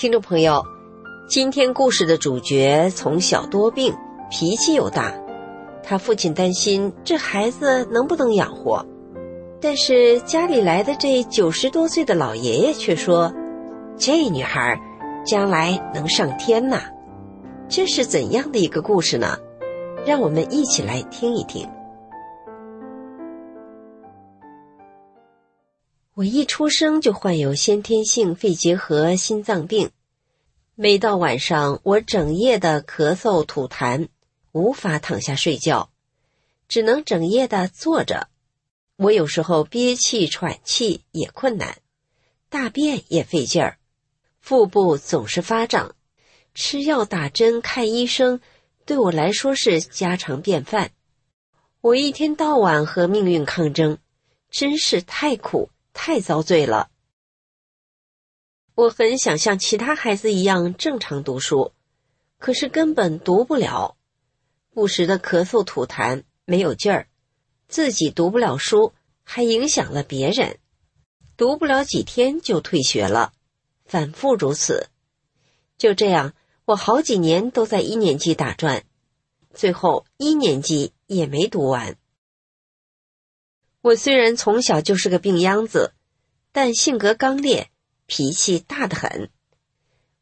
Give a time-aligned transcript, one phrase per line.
[0.00, 0.64] 听众朋友，
[1.28, 3.94] 今天故事的主角从小多病，
[4.30, 5.14] 脾气又大。
[5.82, 8.86] 他父亲担心这孩子能不能养活，
[9.60, 13.30] 但是家里来的这九十多岁的老爷爷却说
[13.98, 14.80] ：“这女孩
[15.26, 16.80] 将来能上天呐！”
[17.68, 19.36] 这是怎样的一个故事呢？
[20.06, 21.68] 让我们一起来听一听。
[26.20, 29.90] 我一出生就患有先天性肺结核心脏病，
[30.74, 34.08] 每到晚上我整夜的咳嗽吐痰。
[34.52, 35.88] 无法躺下睡觉，
[36.68, 38.28] 只能整夜的坐着。
[38.96, 41.78] 我有时候憋气喘气也困难，
[42.50, 43.78] 大便也费劲儿，
[44.40, 45.94] 腹部总是发胀，
[46.52, 48.42] 吃药打针看医生
[48.84, 50.90] 对我来说是家常便饭。
[51.80, 53.96] 我一天到晚和命运抗争，
[54.50, 55.70] 真是太苦
[56.02, 56.88] 太遭罪了。
[58.74, 61.74] 我很想像其他孩子一样正常读书，
[62.38, 63.98] 可是根本读不了。
[64.70, 67.06] 不时的咳嗽吐痰，没有劲儿，
[67.68, 68.94] 自己读不了书，
[69.24, 70.58] 还影响了别人，
[71.36, 73.34] 读不了几天就退学了，
[73.84, 74.88] 反复如此，
[75.76, 76.32] 就这样，
[76.64, 78.84] 我好几年都在一年级打转，
[79.52, 81.98] 最后一年级也没读完。
[83.82, 85.92] 我虽然从小就是个病秧子，
[86.52, 87.70] 但性格刚烈，
[88.06, 89.30] 脾气大得很。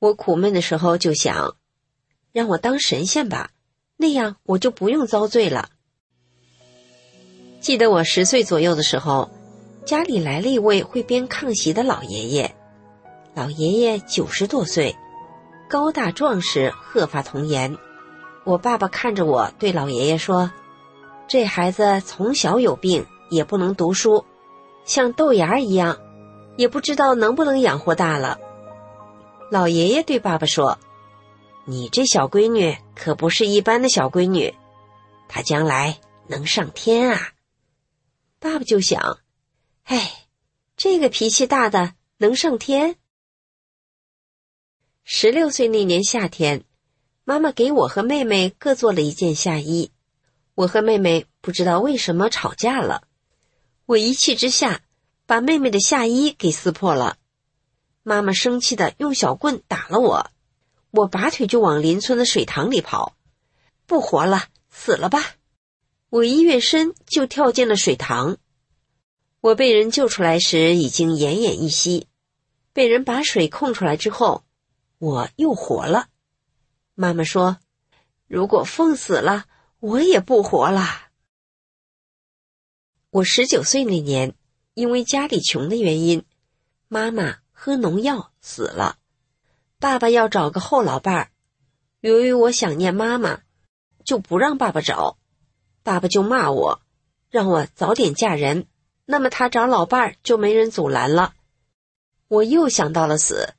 [0.00, 1.56] 我苦闷的时候就想，
[2.32, 3.50] 让我当神仙吧。
[3.96, 5.70] 那样我就不用遭罪了。
[7.60, 9.30] 记得我十岁左右的时候，
[9.86, 12.54] 家里来了一位会编炕席的老爷爷。
[13.34, 14.96] 老爷爷九十多岁，
[15.68, 17.78] 高大壮实，鹤发童颜。
[18.44, 20.50] 我爸爸看着我，对老爷爷说
[21.28, 24.24] ：“这孩子从小有病，也不能读书，
[24.84, 26.00] 像豆芽一样，
[26.56, 28.38] 也不知道能不能养活大了。”
[29.50, 30.78] 老爷爷对爸爸说。
[31.66, 34.54] 你这小闺女可不是一般的小闺女，
[35.28, 37.32] 她将来能上天啊！
[38.38, 39.20] 爸爸就想，
[39.84, 40.26] 哎，
[40.76, 42.96] 这个脾气大的能上天。
[45.04, 46.64] 十六岁那年夏天，
[47.24, 49.90] 妈妈给我和妹妹各做了一件夏衣。
[50.54, 53.04] 我和妹妹不知道为什么吵架了，
[53.86, 54.82] 我一气之下
[55.26, 57.18] 把妹妹的夏衣给撕破了。
[58.02, 60.30] 妈妈生气的用小棍打了我。
[60.90, 63.16] 我拔腿就往邻村的水塘里跑，
[63.84, 65.34] 不活了，死了吧！
[66.08, 68.36] 我一跃身就跳进了水塘。
[69.40, 72.06] 我被人救出来时已经奄奄一息，
[72.72, 74.44] 被人把水控出来之后，
[74.98, 76.06] 我又活了。
[76.94, 77.58] 妈妈说
[78.28, 79.46] ：“如果凤死了，
[79.80, 81.03] 我也不活了。”
[83.14, 84.34] 我十九岁那年，
[84.74, 86.24] 因为家里穷的原因，
[86.88, 88.98] 妈妈喝农药死了。
[89.78, 91.30] 爸爸要找个后老伴儿，
[92.00, 93.42] 由于我想念妈妈，
[94.04, 95.16] 就不让爸爸找，
[95.84, 96.80] 爸爸就骂我，
[97.30, 98.66] 让我早点嫁人。
[99.04, 101.34] 那么他找老伴儿就没人阻拦了。
[102.26, 103.54] 我又想到了死，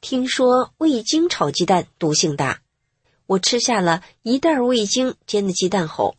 [0.00, 2.62] 听说味精炒鸡蛋毒性大，
[3.26, 6.16] 我吃下了一袋味精煎的鸡蛋后，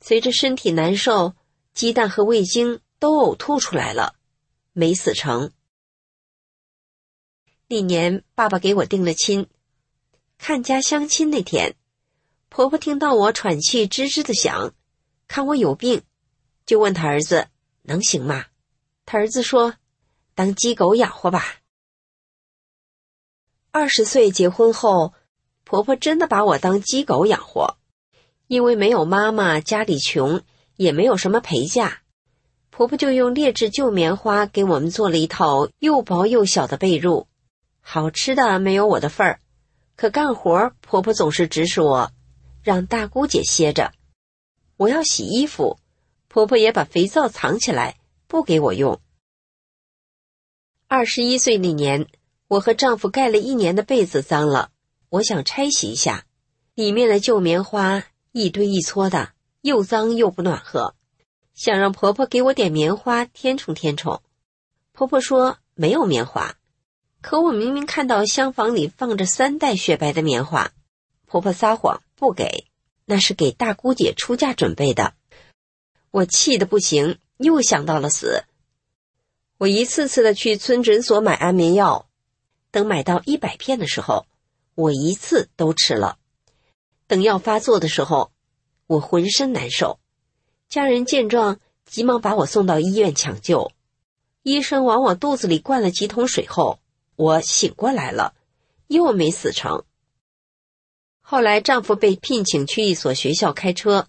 [0.00, 1.34] 随着身体难受，
[1.78, 4.16] 鸡蛋和味精都呕吐出来了，
[4.72, 5.52] 没死成。
[7.68, 9.46] 那年，爸爸给我定了亲。
[10.38, 11.76] 看家相亲那天，
[12.48, 14.74] 婆婆听到我喘气吱吱的响，
[15.28, 16.02] 看我有病，
[16.66, 17.46] 就问他儿子
[17.82, 18.46] 能行吗？
[19.06, 19.76] 他儿子说
[20.34, 21.60] ：“当鸡狗养活吧。”
[23.70, 25.14] 二十岁结婚后，
[25.62, 27.78] 婆婆真的把我当鸡狗养活，
[28.48, 30.42] 因为没有妈妈，家里穷，
[30.78, 32.02] 也没有什么陪嫁，
[32.70, 37.26] 婆婆就用劣质旧棉花给我们做了一套又薄又小的被褥。
[37.80, 39.40] 好吃的没有我的份儿，
[39.96, 42.12] 可干活婆婆总是指使我，
[42.62, 43.92] 让大姑姐歇着。
[44.76, 45.80] 我要洗衣服，
[46.28, 47.96] 婆婆也把肥皂藏起来，
[48.28, 49.00] 不给我用。
[50.86, 52.06] 二十一岁那年，
[52.46, 54.70] 我和丈夫盖了一年的被子脏了，
[55.08, 56.24] 我想拆洗一下，
[56.76, 60.94] 里面的旧棉花一堆一撮的，又脏又不暖和，
[61.54, 64.22] 想让婆婆给我点棉花填充填充。
[64.92, 66.56] 婆婆说没有棉花。
[67.20, 70.70] 可我明明看到厢房里放着三袋雪白的棉花，
[71.26, 72.68] 婆婆撒谎不给，
[73.04, 75.14] 那是给大姑姐出嫁准备的。
[76.12, 78.44] 我气得不行，又想到了死。
[79.58, 82.08] 我一次次的去村诊所买安眠药，
[82.70, 84.24] 等买到一百片的时候，
[84.76, 86.18] 我一次都吃了。
[87.08, 88.30] 等药发作的时候，
[88.88, 90.00] 我浑身难受。
[90.68, 93.70] 家人见状，急忙把我送到医院抢救。
[94.42, 96.80] 医生往我肚子里灌了几桶水后，
[97.14, 98.34] 我醒过来了，
[98.86, 99.84] 又没死成。
[101.20, 104.08] 后来丈夫被聘请去一所学校开车，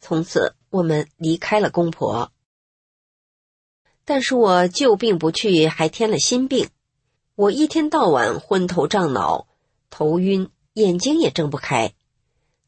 [0.00, 2.32] 从此我们离开了公婆。
[4.04, 6.68] 但是我旧病不去，还添了新病。
[7.36, 9.46] 我一天到晚昏头胀脑、
[9.90, 11.92] 头晕，眼睛也睁不开。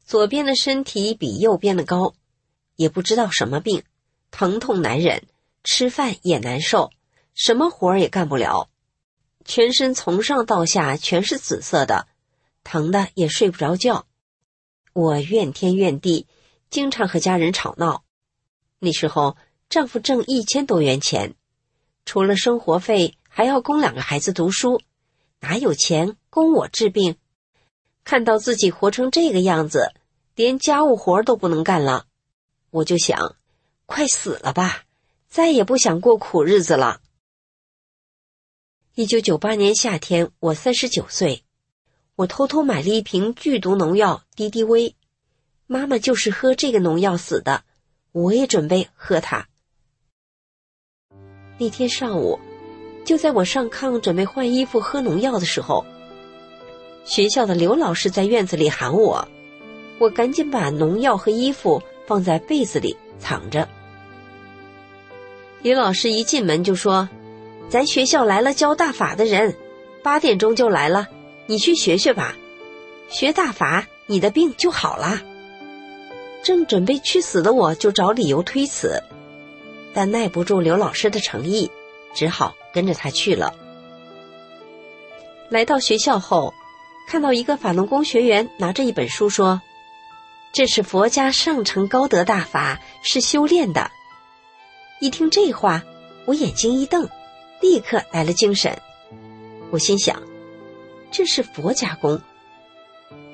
[0.08, 2.14] 左边的身体比右边的高，
[2.76, 3.82] 也不知道什么病，
[4.30, 5.24] 疼痛难忍，
[5.64, 6.90] 吃饭也难受，
[7.34, 8.70] 什么活儿也干不了。
[9.44, 12.08] 全身从上到下全是紫色的，
[12.64, 14.06] 疼的也睡不着觉。
[14.94, 16.26] 我怨天怨地，
[16.70, 18.02] 经常和家人吵闹。
[18.78, 19.36] 那时候。
[19.68, 21.34] 丈夫挣一千多元钱，
[22.06, 24.80] 除了生活费，还要供两个孩子读书，
[25.40, 27.18] 哪有钱供我治病？
[28.08, 29.92] 看到自己活成这个样子，
[30.34, 32.06] 连家务活都不能干了，
[32.70, 33.36] 我就想，
[33.84, 34.84] 快死了吧，
[35.28, 37.02] 再也不想过苦日子了。
[38.94, 41.44] 一九九八年夏天，我三十九岁，
[42.16, 44.96] 我偷偷买了一瓶剧毒农药敌敌畏，
[45.66, 47.62] 妈妈就是喝这个农药死的，
[48.12, 49.46] 我也准备喝它。
[51.58, 52.40] 那天上午，
[53.04, 55.84] 就在我上炕准备换衣服、喝农药的时候，
[57.08, 59.26] 学校的刘老师在院子里喊我，
[59.98, 63.66] 我赶紧把农药和衣服放在被子里藏着。
[65.62, 67.08] 刘老师一进门就说
[67.70, 69.56] ：“咱学校来了教大法的人，
[70.02, 71.08] 八点钟就来了，
[71.46, 72.36] 你去学学吧，
[73.08, 75.22] 学大法，你的病就好了。”
[76.44, 79.02] 正准备去死的我，就找理由推辞。
[79.94, 81.70] 但耐不住刘老师的诚意，
[82.14, 83.54] 只好跟着他去了。
[85.48, 86.52] 来到学校后，
[87.08, 89.62] 看到一个法轮功学员拿着一本书说
[90.52, 93.90] ：“这是佛家上乘高德大法，是修炼的。”
[95.00, 95.82] 一听这话，
[96.26, 97.08] 我眼睛一瞪，
[97.62, 98.78] 立刻来了精神。
[99.70, 100.22] 我心想
[101.10, 102.20] ：“这是佛家功。”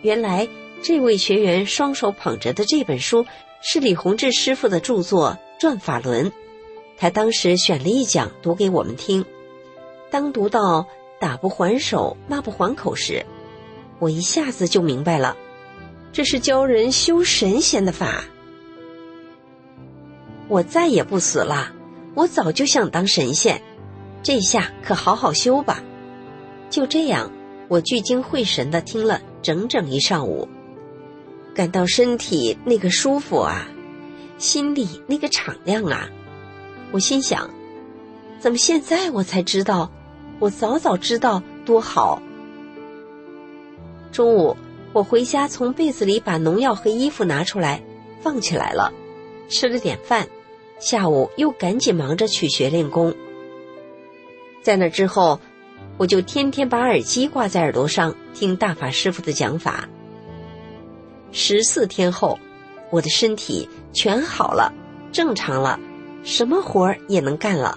[0.03, 0.49] 原来
[0.81, 3.27] 这位学员双手捧着的这本书
[3.61, 6.31] 是李洪志师傅的著作《转法轮》。
[6.97, 9.25] 他当时选了一讲读给我们听，
[10.13, 10.87] 当读到
[11.19, 13.27] “打不还手，骂不还口”时，
[14.05, 15.35] 我一下子就明白了，
[16.13, 18.23] 这是教人修神仙的法。
[20.47, 21.73] 我再也不死了，
[22.15, 23.63] 我早就想当神仙，
[24.23, 25.83] 这下可好好修吧。
[26.69, 27.33] 就这样，
[27.69, 30.47] 我聚精会神的听了整整一上午，
[31.55, 33.67] 感到身体那个舒服啊，
[34.37, 36.11] 心里那个敞亮啊。
[36.93, 37.49] 我心想，
[38.39, 39.91] 怎么现在我才知道？
[40.41, 42.21] 我早早知道多好。
[44.15, 44.57] 中午
[44.93, 47.83] 我回家，从被子里把农药和衣服拿出来
[48.21, 48.93] 放起来了，
[49.49, 50.25] 吃了点饭。
[50.79, 53.13] 下午又赶紧忙着去学练功。
[54.63, 55.41] 在那之后，
[55.99, 59.89] 我就天天把耳机挂在耳朵上听大法师傅的讲法。
[61.33, 62.39] 十四天后，
[62.91, 64.73] 我的身体全好了，
[65.11, 65.81] 正常了。
[66.23, 67.77] 什么活儿也能干了，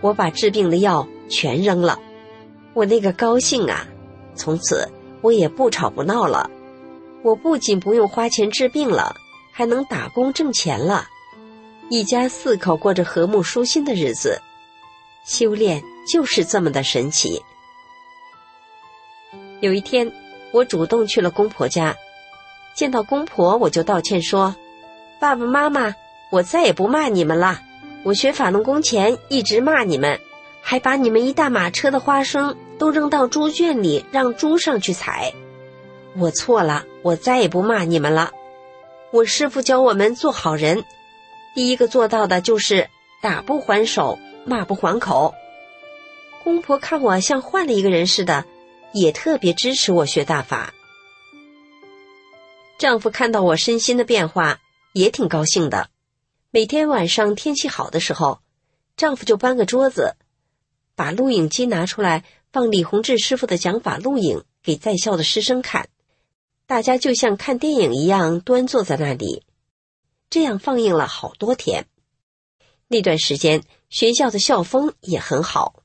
[0.00, 1.96] 我把治病的药全扔了，
[2.74, 3.86] 我那个高兴啊！
[4.34, 4.88] 从此
[5.20, 6.50] 我也不吵不闹了，
[7.22, 9.14] 我不仅不用花钱治病了，
[9.52, 11.06] 还能打工挣钱了，
[11.88, 14.40] 一家四口过着和睦舒心的日子。
[15.24, 17.42] 修炼就是这么的神奇。
[19.60, 20.10] 有一天，
[20.52, 21.94] 我主动去了公婆家，
[22.74, 24.54] 见到公婆我就道歉说
[25.20, 25.94] ：“爸爸妈妈，
[26.32, 27.60] 我再也不骂你们了。”
[28.02, 30.18] 我学法轮功前一直骂你们，
[30.62, 35.34] 还把你们一大马车的花生都扔到猪圈里，让猪上去踩。
[36.16, 38.32] 我错了，我再也不骂你们了。
[39.10, 40.82] 我师傅教我们做好人，
[41.54, 42.88] 第一个做到的就是
[43.20, 45.34] 打不还手，骂不还口。
[46.42, 48.46] 公婆看我像换了一个人似的，
[48.94, 50.72] 也特别支持我学大法。
[52.78, 54.58] 丈夫看到我身心的变化，
[54.94, 55.90] 也挺高兴的。
[56.50, 58.40] 每天晚上天气好的时候，
[58.96, 60.16] 丈夫就搬个桌子，
[60.96, 65.88] 把录影机拿出来放李洪志师傅的讲法录影给在校的师生看，
[66.66, 69.44] 大家就像看电影一样端坐在那里，
[70.28, 71.86] 这样放映了好多天。
[72.88, 75.84] 那段时间学校的校风也很好。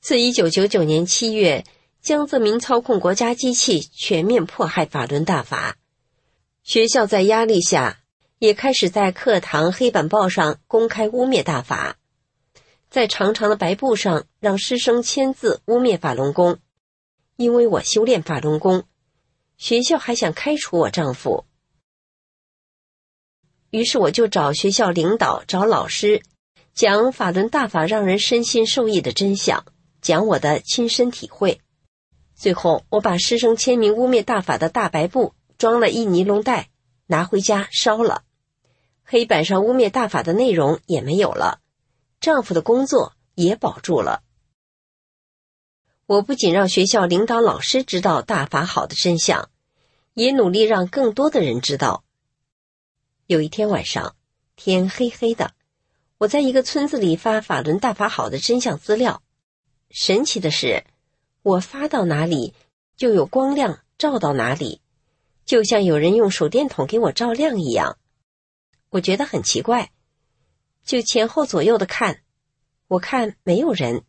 [0.00, 1.64] 自一九九九年七月，
[2.02, 5.78] 江泽民操控国家机器全面迫害法轮大法，
[6.62, 8.00] 学校在压力下
[8.38, 11.96] 也开始在课堂黑板报上公开污蔑大法，
[12.92, 16.58] 在长长的白布上让师生签字污蔑法轮功。
[17.36, 18.84] 因为我修炼法轮功，
[19.56, 21.46] 学校还想开除我丈夫，
[23.70, 26.20] 于是我就找学校领导、找老师，
[26.74, 29.64] 讲法轮大法让人身心受益的真相，
[30.02, 31.62] 讲我的亲身体会。
[32.34, 36.68] 最后，我把师生签名污蔑大法的大白布装了一尼龙袋，
[37.06, 38.24] 拿回家烧了。
[39.02, 41.60] 黑板上污蔑大法的内容也没有了，
[42.22, 44.22] 丈夫的工作也保住了。
[46.06, 49.50] 我不仅让学校领导、老师知道大法好的真相，
[50.14, 52.04] 也努力让更多的人知道。
[53.26, 54.14] 有一天晚上，
[54.54, 55.52] 天黑黑的，
[56.18, 59.20] 我在一个村子里发法轮大法好的真相资料。
[59.90, 60.84] 神奇的是，
[61.42, 62.54] 我发到哪里
[62.96, 64.80] 就有光亮照到哪里，
[65.44, 67.98] 就像有人用手电筒给我照亮一样。
[68.90, 69.90] 我觉得很奇怪，
[70.84, 72.18] 就前后左右的看，
[72.88, 74.02] 我看没有人。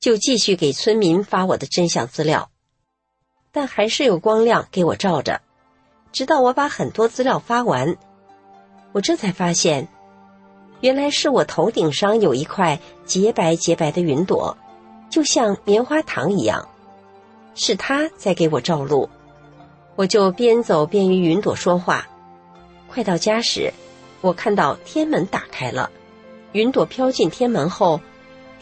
[0.00, 2.50] 就继续给村民发我的真相资料，
[3.52, 5.42] 但还是有光亮给我照着，
[6.10, 7.96] 直到我把很多资料发完，
[8.90, 9.86] 我这才发现，
[10.80, 14.58] 原来是我头顶上有一块洁白洁白的云朵，
[15.08, 16.68] 就像棉花糖一样，
[17.54, 19.08] 是它在给我照路。
[19.94, 22.08] 我就边走边与云朵说话。
[22.88, 23.72] 快到家时，
[24.20, 25.92] 我看到天门打开了，
[26.52, 28.00] 云朵飘进天门后。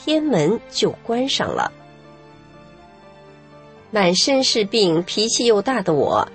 [0.03, 1.71] 天门就关上了。
[3.91, 6.27] 满身是病、脾气又大的我，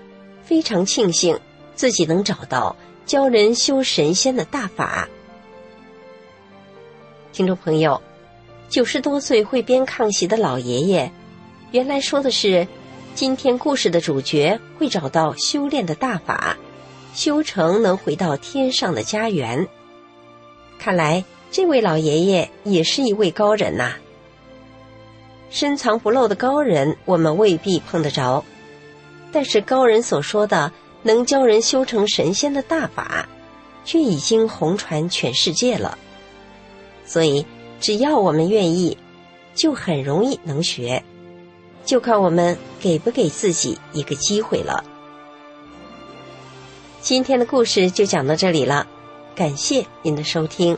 [0.44, 1.40] 非常庆幸
[1.74, 2.76] 自己能找到
[3.08, 5.10] 教人修神仙的大法。
[7.34, 8.00] 听众朋友，
[8.70, 11.12] 九十多岁会编抗席的老爷爷，
[11.72, 12.68] 原来说的是，
[13.16, 16.56] 今天故事的主角会找到修炼的大法，
[17.16, 19.68] 修成能回到天上的家园。
[20.78, 21.26] 看来。
[21.56, 23.94] 这位老爷爷也是一位高人呐，
[25.50, 28.44] 深藏不露的高人，我们未必碰得着。
[29.32, 30.70] 但是高人所说的
[31.02, 33.30] 能教人修成神仙的大法，
[33.86, 35.98] 却已经红传全世界了。
[37.06, 37.46] 所以，
[37.80, 38.98] 只要我们愿意，
[39.54, 41.02] 就很容易能学，
[41.86, 44.84] 就看我们给不给自己一个机会了。
[47.00, 48.86] 今天的故事就讲到这里了，
[49.34, 50.78] 感谢您的收听。